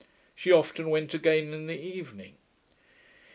She 0.33 0.51
often 0.51 0.89
went 0.89 1.13
again 1.13 1.53
in 1.53 1.67
the 1.67 1.79
evening. 1.79 2.37